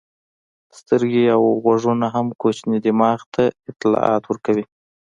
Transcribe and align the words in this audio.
سترګې 0.77 1.25
او 1.35 1.43
غوږونه 1.63 2.07
هم 2.15 2.27
کوچني 2.41 2.77
دماغ 2.85 3.19
ته 3.33 3.43
اطلاعات 3.71 4.23
ورکوي. 4.27 4.65